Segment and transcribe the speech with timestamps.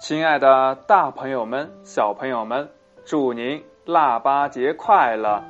[0.00, 2.70] 亲爱的，大朋友们、小朋友们，
[3.04, 5.44] 祝您腊八节快乐！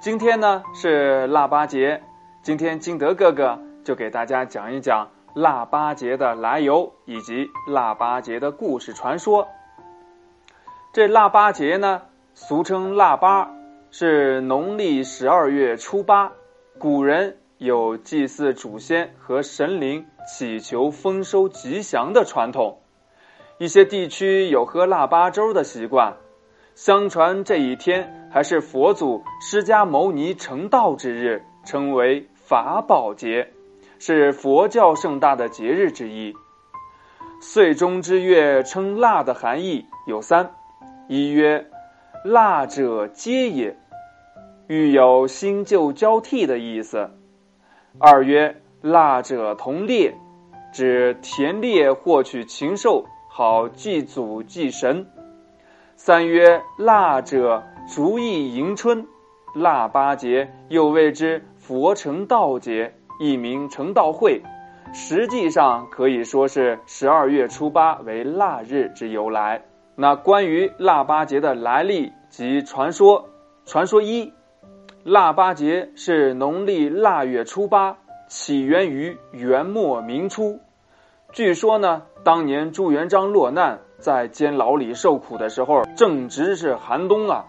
[0.00, 2.02] 今天呢是腊八节，
[2.42, 9.48] 今天金德哥哥就给大家讲一讲腊八节的来由以及腊八节的故事传说。
[10.92, 12.02] 这腊八节呢，
[12.34, 13.50] 俗称腊八，
[13.90, 16.32] 是农历十二月初八。
[16.78, 22.80] 古人有祭祀祖先和神灵、祈求丰收吉祥的传统。
[23.58, 26.16] 一些地区有喝腊八粥的习惯，
[26.74, 33.50] 相传这一天还是佛祖释迦牟尼成道之日，称为法宝节，
[33.98, 36.34] 是佛教盛大的节日之一。
[37.40, 40.54] 岁中之月称腊的含义有三：
[41.08, 41.66] 一曰
[42.22, 43.78] 腊者皆也，
[44.66, 47.08] 欲有新旧交替的意思；
[47.98, 50.14] 二曰腊者同猎，
[50.70, 53.06] 指田猎获取禽兽。
[53.28, 55.06] 好祭祖祭神。
[55.94, 59.06] 三曰腊者，逐意迎春。
[59.54, 64.42] 腊八节又谓之佛成道节，一名成道会。
[64.92, 69.62] 实际上可以说是十二月初八为腊日之由来。
[69.94, 73.28] 那关于腊八节的来历及传说，
[73.64, 74.32] 传说一：
[75.08, 80.58] 腊八节是农历腊月初八，起源于元末明初。
[81.32, 87.44] 据说呢，当年朱元璋落难，在监牢里受苦的时候，正值是寒冬啊，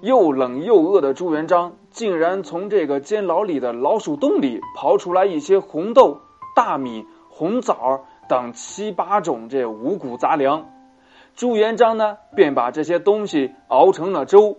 [0.00, 6.22] 又冷又饿的朱元璋，竟然从这个监牢里的老鼠洞里刨出来一些红豆、
[6.54, 10.64] 大米、红枣等七八种这五谷杂粮。
[11.34, 14.56] 朱元璋呢，便把这些东西熬成了粥。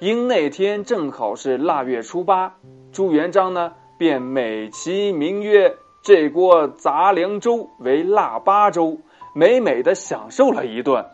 [0.00, 2.54] 因那天正好是腊月初八，
[2.90, 5.76] 朱元璋呢，便美其名曰。
[6.02, 8.96] 这锅杂粮粥为腊八粥，
[9.34, 11.04] 美美的享受了一顿。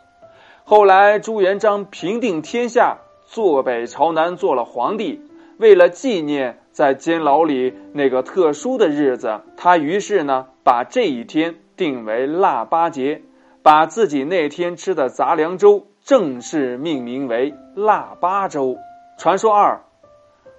[0.63, 5.21] 后来朱元璋平定天下，坐北朝南做了皇帝。
[5.59, 13.23] 为了纪念在监牢里那个特殊的日子，他于是呢把这一天定为腊八节，
[13.65, 18.77] 把自己那天吃的杂粮粥正式命名为腊八粥。
[19.19, 19.83] 传说二，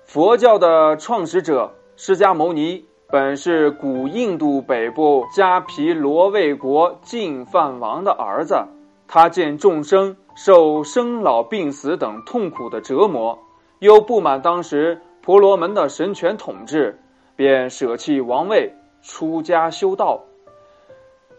[0.04, 2.84] 佛教的创始者释迦牟尼。
[3.10, 8.56] 本是古印度北部迦毗罗卫国净饭王的儿子，
[9.08, 13.40] 他见众生受生老病死等痛苦的折磨，
[13.80, 17.00] 又不满当时婆罗门的神权统治，
[17.38, 20.26] 便舍弃王位，出家修道。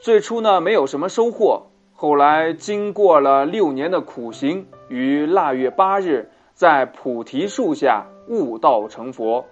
[0.00, 1.66] 最初呢，没有什么收获。
[2.00, 9.46] 后来经过了六年的苦行，于腊月八日，在菩提树下悟道成佛。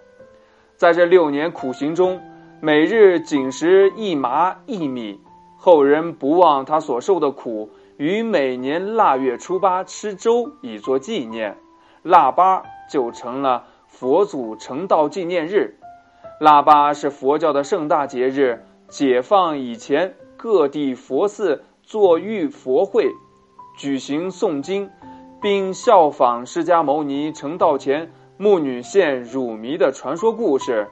[0.77, 2.21] 在这六年苦行中，
[2.61, 5.21] 每日仅食一麻一米，
[5.57, 11.57] 后人不忘他所受的苦，于每年腊月初八吃粥以作纪念，
[12.05, 15.81] 腊八就成了佛祖成道纪念日。
[16.39, 23.15] 腊八是佛教的盛大节日，解放以前，各地佛寺做浴佛会，
[23.79, 24.91] 举行诵经，
[25.41, 28.11] 并效仿释迦牟尼成道前。
[28.39, 30.89] 牧女献乳糜的传说故事，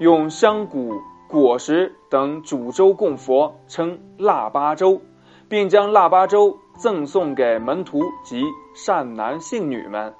[0.00, 0.94] 用香谷、
[1.28, 5.00] 果实等煮粥供佛，称腊八粥，
[5.48, 8.42] 并将腊八粥赠送给门徒及
[8.74, 10.14] 善男信女们，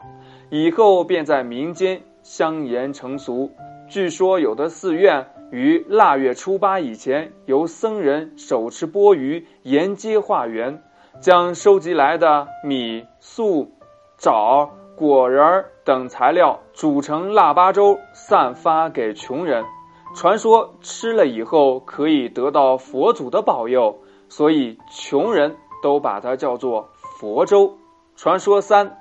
[0.51, 3.51] 以后便在民间相沿成俗。
[3.89, 10.83] 据说有的寺院于腊月初八以前，由僧人手持钵盂沿街化缘，
[11.21, 13.71] 将收集来的米、粟、
[14.17, 14.71] 枣。
[14.95, 19.65] 果仁等材料煮成腊八粥，散发给穷人。
[20.17, 23.97] 传说吃了以后可以得到佛祖的保佑，
[24.29, 26.89] 所以穷人都把它叫做
[27.21, 27.79] 佛粥。
[28.17, 28.99] 传说三，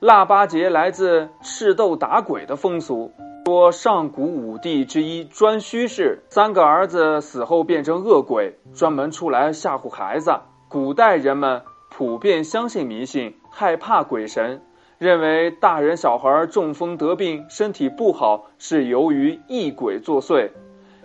[0.00, 3.12] 腊八节来自赤豆打鬼的风俗。
[3.44, 10.32] 说上古五帝之一颛顼氏三个儿子死后变成恶鬼，专门出来吓唬孩子。
[10.68, 14.62] 古代人们普遍相信迷信，害怕鬼神。
[14.98, 20.50] 认为大人小孩中风得病，身体不好是由于异鬼作祟。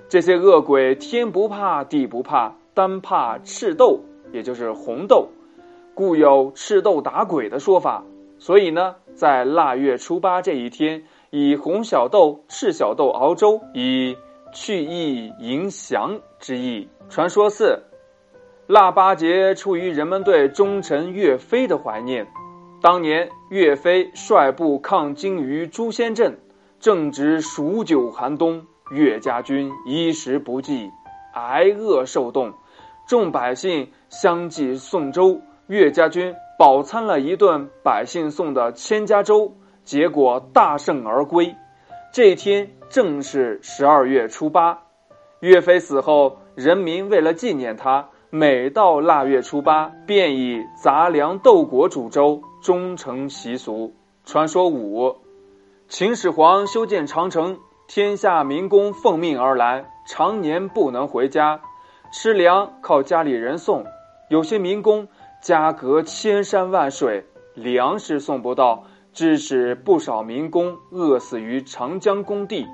[0.08, 4.02] 这些恶鬼天不怕地不怕，单怕赤豆，
[4.32, 5.30] 也就是红豆，
[5.96, 8.04] 故有赤豆打鬼的说法。
[8.38, 11.06] 所以呢，在腊月初八这一天，
[11.40, 14.18] 以红小豆、赤小豆熬粥，以
[14.52, 16.90] 去疫迎祥之意。
[17.10, 17.84] 传说四，
[18.66, 22.26] 腊八节出于人们对忠臣岳飞的怀念。
[22.82, 26.40] 当年岳飞率部抗金于朱仙镇，
[26.80, 30.90] 正值数九寒冬，岳家军衣食不济，
[31.36, 32.52] 挨饿受冻，
[33.08, 39.54] 众百姓相继送粥，岳家军饱餐了一顿百姓送的千家粥，
[39.88, 41.56] 结果大胜而归。
[42.12, 44.84] 这一天正是十二月初八，
[45.40, 53.94] 岳飞死后，人民为了纪念他，每到腊月初八，便以杂粮豆果煮粥，终成习俗。
[54.26, 55.16] 传说五，
[55.88, 57.58] 秦始皇修建长城，
[57.88, 61.62] 天下民工奉命而来，常年不能回家，
[62.12, 63.86] 吃粮靠家里人送。
[64.30, 65.08] 有些民工
[65.42, 67.24] 家隔千山万水，
[67.54, 68.84] 粮食送不到。
[69.18, 72.68] 致使不少民工饿死于长江工地。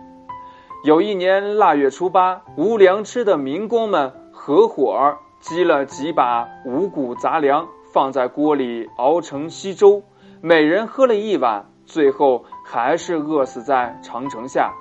[0.83, 10.03] 有一年腊月初八，无粮吃的民工们合伙积了几把五谷杂粮，放在锅里熬成稀粥，
[10.41, 14.73] 每人喝了一碗，最后还是饿死在长城下。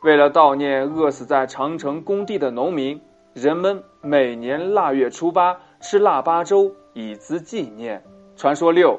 [0.00, 2.98] 为了悼念饿死在长城工地的农民，
[3.34, 8.02] 人们每年腊月初八吃腊八粥，以资纪念。
[8.36, 8.98] 传说六。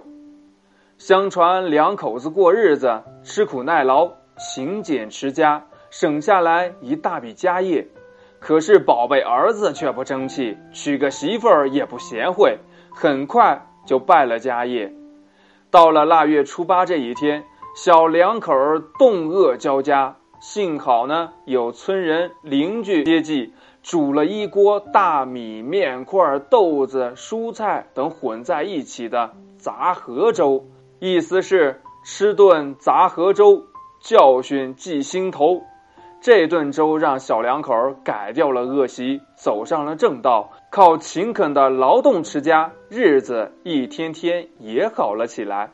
[0.99, 7.87] 相传两口子过日子，吃苦耐劳，勤俭持家，省下来一大笔家业。
[8.37, 12.59] 可是宝贝儿子却不争气，娶个媳妇儿也不贤惠，
[12.89, 14.93] 很快就败了家业。
[15.71, 17.45] 到了腊月初八这一天，
[17.77, 30.65] 小两口儿冻饿交加，幸好呢有村人邻居接济，煮了一锅大米、面块、豆子、蔬菜等混在一起的杂合粥。
[30.99, 33.63] 意思是吃顿杂合粥，
[34.01, 35.61] 教训记心头。
[36.21, 37.73] 这顿粥让小两口
[38.03, 45.71] 改掉了恶习，走上了正道，靠勤恳的劳动持家，日子一天天也好了起来。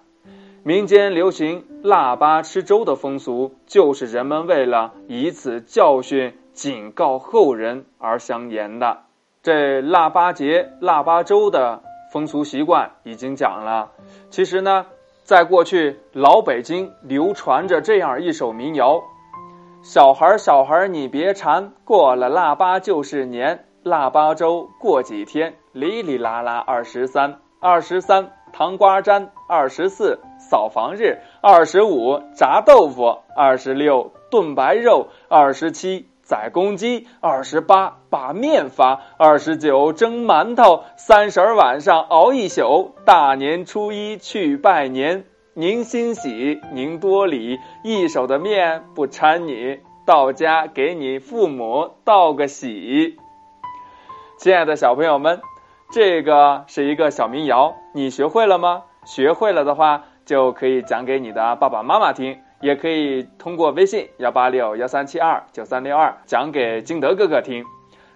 [0.62, 9.00] 民间流行腊八吃粥的风俗，就是人们为了以此教训、警告后人而相言的。
[9.42, 11.81] 这腊八节、腊八粥的
[12.12, 13.92] 风俗习惯已经讲了，
[14.30, 14.86] 其实呢。
[15.25, 19.01] 在过去，老北京流传着这样一首民谣
[19.81, 23.66] ：“小孩儿，小孩儿，你别馋，过了腊八就是年。
[23.81, 27.39] 腊八粥过几天，哩哩啦啦二十三。
[27.60, 45.25] 二十三糖瓜粘，二十四扫房日，二十五炸豆腐，二十六炖白肉，二十七。”宰公鸡，二十八把面发，二十九蒸馒头，三十晚上熬一宿，大年初一去拜年。
[45.54, 53.18] 您欣喜，您多礼，一手的面不掺你，到家给你父母道个喜。
[54.39, 55.42] 亲爱的小朋友们，
[55.92, 58.81] 这个是一个小民谣，你学会了吗？
[59.06, 62.39] 学会了的话，就可以讲给你的爸爸妈妈听。
[62.65, 67.63] 也可以通过微信幺八六幺三七二九三六二讲给金德哥哥听。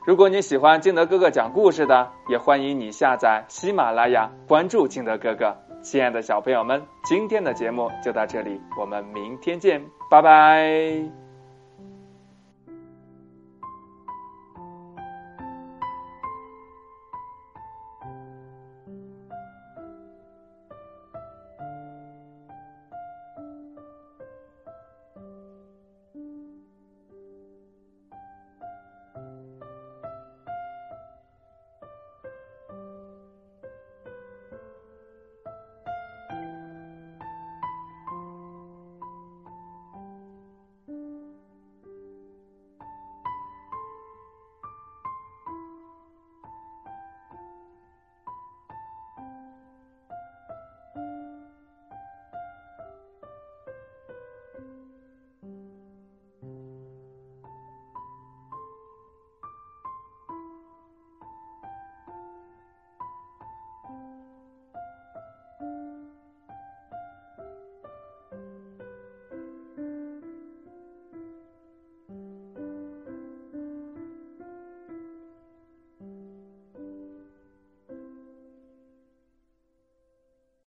[0.07, 5.55] 如果你喜欢金德哥哥讲故事的，也欢迎你下载喜马拉雅，关注金德哥哥。
[5.83, 11.28] 亲爱的小朋友们，今天的节目就到这里，我们明天见，拜拜。